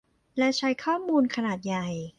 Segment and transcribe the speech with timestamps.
[0.37, 1.87] และใช้ข้อมูลขนาดใหญ่